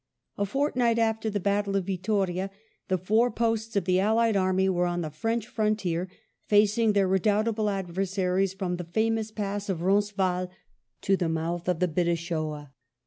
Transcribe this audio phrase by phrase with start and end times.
[0.39, 2.49] A fortnight after the battle of Vittoria
[2.87, 6.09] the foreposts of the Allied anny were on the French frontier,
[6.47, 10.49] facing their redoubtable adversaries from the famous pass of Eoncesvalles
[11.01, 12.71] to the mouth of the Bidassoa.